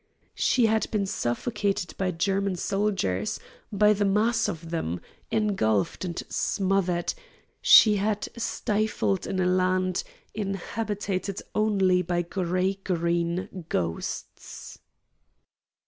She 0.33 0.65
had 0.65 0.89
been 0.89 1.05
suffocated 1.05 1.93
by 1.95 2.09
German 2.09 2.55
soldiers, 2.55 3.39
by 3.71 3.93
the 3.93 4.03
mass 4.03 4.47
of 4.47 4.71
them, 4.71 4.99
engulfed 5.29 6.03
and 6.03 6.17
smothered; 6.27 7.13
she 7.61 7.97
had 7.97 8.27
stifled 8.35 9.27
in 9.27 9.39
a 9.39 9.45
land 9.45 10.03
inhabited 10.33 11.43
only 11.53 12.01
by 12.01 12.23
gray 12.23 12.73
green 12.83 13.65
ghosts. 13.69 14.79